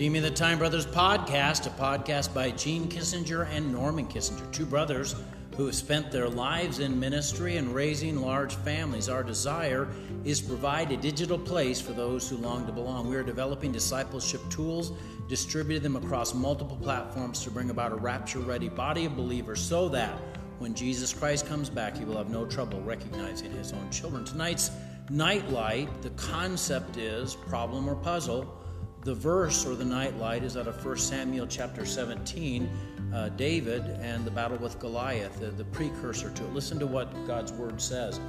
[0.00, 5.14] Redeeming the Time Brothers podcast, a podcast by Gene Kissinger and Norman Kissinger, two brothers
[5.58, 9.10] who have spent their lives in ministry and raising large families.
[9.10, 9.88] Our desire
[10.24, 13.10] is to provide a digital place for those who long to belong.
[13.10, 14.92] We are developing discipleship tools,
[15.28, 19.90] distributing them across multiple platforms to bring about a rapture ready body of believers so
[19.90, 20.18] that
[20.60, 24.24] when Jesus Christ comes back, he will have no trouble recognizing his own children.
[24.24, 24.70] Tonight's
[25.10, 28.59] Nightlight, the concept is problem or puzzle.
[29.02, 32.68] The verse or the nightlight is out of 1 Samuel chapter 17,
[33.14, 36.52] uh, David and the battle with Goliath, the, the precursor to it.
[36.52, 38.20] Listen to what God's word says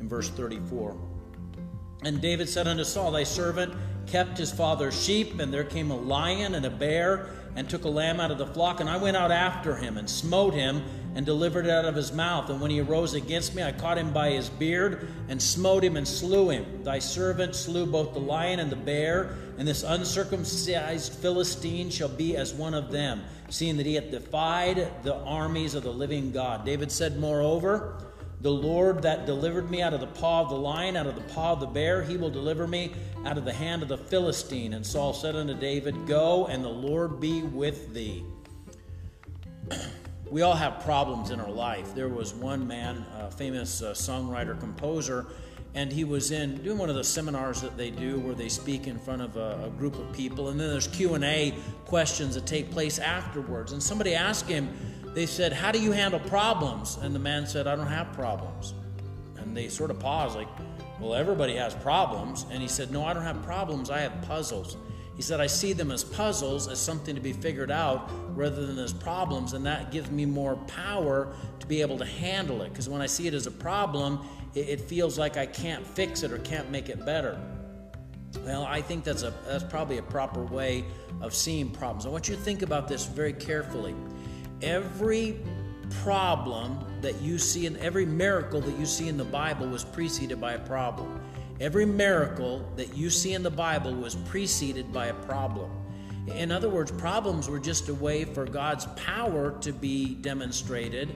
[0.00, 0.94] in verse 34.
[2.02, 3.74] And David said unto Saul, Thy servant
[4.06, 7.88] kept his father's sheep, and there came a lion and a bear and took a
[7.88, 10.80] lamb out of the flock, and I went out after him and smote him
[11.16, 12.50] and delivered it out of his mouth.
[12.50, 15.96] And when he arose against me, I caught him by his beard and smote him
[15.96, 16.84] and slew him.
[16.84, 22.36] Thy servant slew both the lion and the bear, and this uncircumcised Philistine shall be
[22.36, 26.64] as one of them, seeing that he hath defied the armies of the living God.
[26.64, 27.96] David said, Moreover,
[28.40, 31.34] the Lord that delivered me out of the paw of the lion, out of the
[31.34, 32.92] paw of the bear, he will deliver me
[33.24, 34.74] out of the hand of the Philistine.
[34.74, 38.24] And Saul said unto David, Go, and the Lord be with thee.
[40.30, 41.94] we all have problems in our life.
[41.96, 45.26] There was one man, a famous uh, songwriter, composer,
[45.74, 48.86] and he was in doing one of the seminars that they do where they speak
[48.86, 51.54] in front of a, a group of people, and then there's Q and A
[51.86, 53.72] questions that take place afterwards.
[53.72, 54.68] And somebody asked him,
[55.14, 56.98] they said, How do you handle problems?
[57.00, 58.74] And the man said, I don't have problems.
[59.36, 60.48] And they sort of paused, like,
[61.00, 62.46] Well, everybody has problems.
[62.50, 64.76] And he said, No, I don't have problems, I have puzzles.
[65.18, 68.78] He said, I see them as puzzles, as something to be figured out, rather than
[68.78, 72.68] as problems, and that gives me more power to be able to handle it.
[72.68, 74.20] Because when I see it as a problem,
[74.54, 77.36] it, it, feels like I can't fix it or can't make it better.
[78.44, 80.84] Well, I think that's a that's probably a proper way
[81.20, 82.06] of seeing problems.
[82.06, 83.96] I want you to think about this very carefully.
[84.62, 85.38] Every
[86.02, 90.40] problem that you see in every miracle that you see in the Bible was preceded
[90.40, 91.20] by a problem.
[91.60, 95.70] Every miracle that you see in the Bible was preceded by a problem.
[96.34, 101.08] In other words, problems were just a way for God's power to be demonstrated,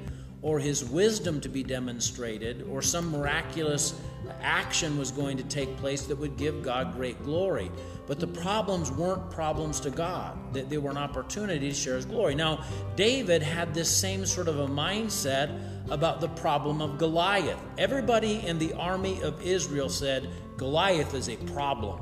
[0.42, 3.94] or His wisdom to be demonstrated, or some miraculous
[4.40, 7.70] action was going to take place that would give God great glory.
[8.06, 12.34] But the problems weren't problems to God, they were an opportunity to share His glory.
[12.34, 12.64] Now,
[12.96, 15.58] David had this same sort of a mindset
[15.90, 17.58] about the problem of Goliath.
[17.78, 22.00] Everybody in the army of Israel said Goliath is a problem.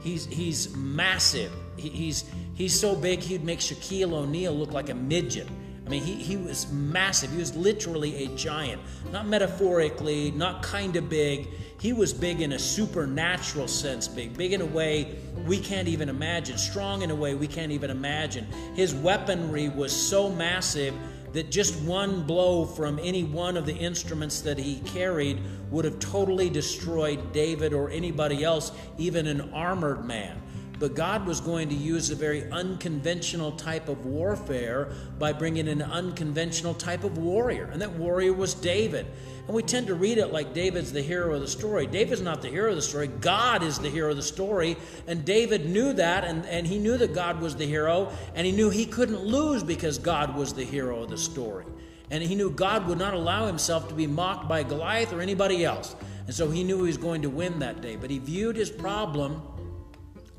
[0.00, 1.52] He's, he's massive.
[1.76, 2.24] He, he's,
[2.54, 5.48] he's so big he'd make Shaquille O'Neal look like a midget.
[5.90, 7.32] I mean, he, he was massive.
[7.32, 8.80] He was literally a giant.
[9.10, 11.48] Not metaphorically, not kind of big.
[11.80, 14.36] He was big in a supernatural sense, big.
[14.36, 16.56] Big in a way we can't even imagine.
[16.58, 18.46] Strong in a way we can't even imagine.
[18.76, 20.94] His weaponry was so massive
[21.32, 25.40] that just one blow from any one of the instruments that he carried
[25.72, 30.40] would have totally destroyed David or anybody else, even an armored man.
[30.80, 35.82] But God was going to use a very unconventional type of warfare by bringing an
[35.82, 37.68] unconventional type of warrior.
[37.70, 39.06] And that warrior was David.
[39.46, 41.86] And we tend to read it like David's the hero of the story.
[41.86, 43.08] David's not the hero of the story.
[43.08, 44.78] God is the hero of the story.
[45.06, 48.52] And David knew that, and, and he knew that God was the hero, and he
[48.52, 51.66] knew he couldn't lose because God was the hero of the story.
[52.10, 55.62] And he knew God would not allow himself to be mocked by Goliath or anybody
[55.62, 55.94] else.
[56.24, 57.96] And so he knew he was going to win that day.
[57.96, 59.42] But he viewed his problem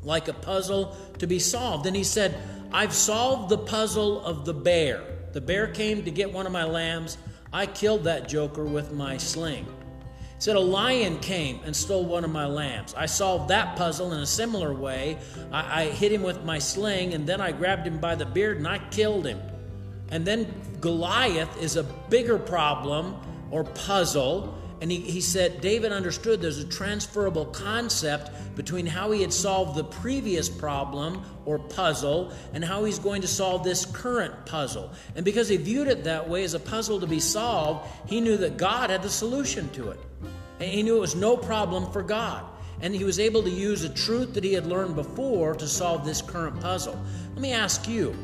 [0.03, 1.85] like a puzzle to be solved.
[1.85, 2.35] And he said,
[2.72, 5.03] I've solved the puzzle of the bear.
[5.34, 7.17] The bear came to get one of my lambs.
[7.53, 9.66] I killed that joker with my sling.
[9.66, 12.94] He said, A lion came and stole one of my lambs.
[12.95, 15.17] I solved that puzzle in a similar way.
[15.51, 18.57] I, I hit him with my sling, and then I grabbed him by the beard
[18.57, 19.39] and I killed him.
[20.09, 23.16] And then Goliath is a bigger problem
[23.50, 29.22] or puzzle and he, he said David understood there's a transferable concept between how he
[29.22, 34.33] had solved the previous problem or puzzle and how he's going to solve this current
[34.48, 34.92] puzzle.
[35.16, 38.38] And because he viewed it that way as a puzzle to be solved, he knew
[38.38, 40.00] that God had the solution to it.
[40.60, 42.44] And he knew it was no problem for God.
[42.81, 46.04] And he was able to use a truth that he had learned before to solve
[46.04, 47.00] this current puzzle.
[47.33, 48.16] Let me ask you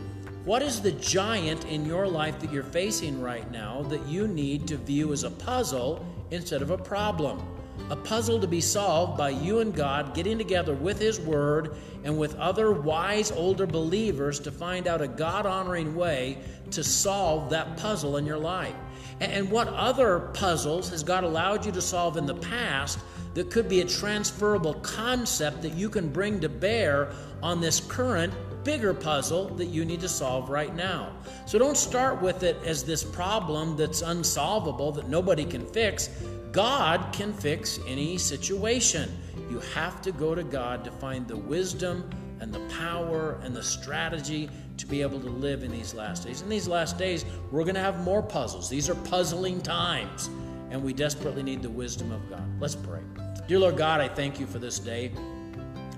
[0.44, 4.68] what is the giant in your life that you're facing right now that you need
[4.69, 7.41] to view as a puzzle instead of a problem?
[7.89, 12.18] A puzzle to be solved by you and God getting together with His Word and
[12.18, 16.38] with other wise older believers to find out a God honoring way
[16.71, 18.75] to solve that puzzle in your life.
[19.19, 23.00] And what other puzzles has God allowed you to solve in the past
[23.33, 28.33] that could be a transferable concept that you can bring to bear on this current
[28.68, 31.14] bigger puzzle that you need to solve right now.
[31.46, 36.10] So don't start with it as this problem that's unsolvable that nobody can fix.
[36.52, 39.10] God can fix any situation.
[39.50, 42.10] You have to go to God to find the wisdom
[42.42, 46.42] and the power and the strategy to be able to live in these last days.
[46.42, 48.69] In these last days, we're going to have more puzzles.
[48.69, 50.30] These are puzzling times,
[50.72, 52.44] and we desperately need the wisdom of God.
[52.60, 53.00] Let's pray.
[53.48, 55.14] Dear Lord God, I thank you for this day.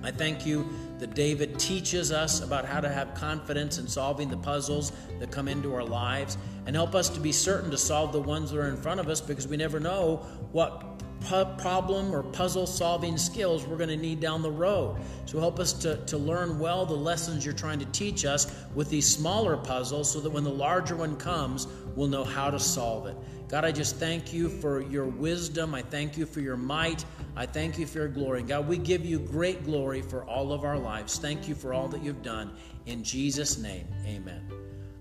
[0.04, 0.68] I thank you
[1.00, 5.48] that David teaches us about how to have confidence in solving the puzzles that come
[5.48, 6.38] into our lives.
[6.66, 9.08] And help us to be certain to solve the ones that are in front of
[9.08, 10.18] us because we never know
[10.52, 14.98] what problem or puzzle solving skills we're going to need down the road.
[15.26, 18.90] So help us to, to learn well the lessons you're trying to teach us with
[18.90, 23.08] these smaller puzzles so that when the larger one comes, we'll know how to solve
[23.08, 23.16] it.
[23.50, 25.74] God, I just thank you for your wisdom.
[25.74, 27.04] I thank you for your might.
[27.36, 28.44] I thank you for your glory.
[28.44, 31.18] God, we give you great glory for all of our lives.
[31.18, 32.54] Thank you for all that you've done.
[32.86, 34.52] In Jesus' name, amen.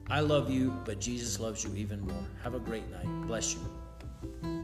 [0.08, 2.24] I love you, but Jesus loves you even more.
[2.42, 3.26] Have a great night.
[3.26, 4.57] Bless you.